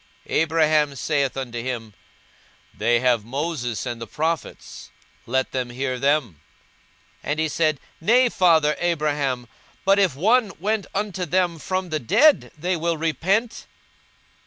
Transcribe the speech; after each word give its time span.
42:016:029 0.27 0.35
Abraham 0.41 0.95
saith 0.95 1.37
unto 1.37 1.61
him, 1.61 1.93
They 2.75 3.01
have 3.01 3.23
Moses 3.23 3.85
and 3.85 4.01
the 4.01 4.07
prophets; 4.07 4.89
let 5.27 5.51
them 5.51 5.69
hear 5.69 5.99
them. 5.99 6.41
42:016:030 7.23 7.29
And 7.29 7.39
he 7.39 7.47
said, 7.47 7.79
Nay, 8.01 8.27
father 8.29 8.75
Abraham: 8.79 9.47
but 9.85 9.99
if 9.99 10.15
one 10.15 10.53
went 10.59 10.87
unto 10.95 11.23
them 11.27 11.59
from 11.59 11.89
the 11.89 11.99
dead, 11.99 12.51
they 12.57 12.75
will 12.75 12.97
repent. 12.97 13.67